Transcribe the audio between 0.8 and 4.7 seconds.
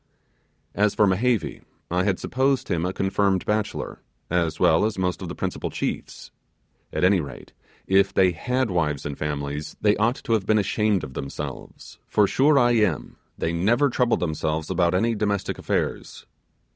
for Mehevi, I had supposed him a confirmed bachelor, as